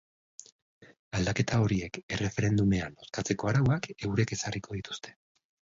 Aldaketa 1.19 1.59
horiek 1.65 2.01
erreferendumean 2.17 2.99
bozkatzeko 3.03 3.53
arauak 3.55 3.91
eurek 3.97 4.39
ezarriko 4.39 4.81
dituzte. 4.83 5.21